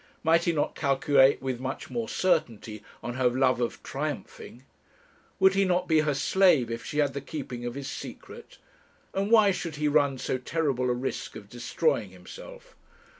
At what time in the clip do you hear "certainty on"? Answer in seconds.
2.09-3.13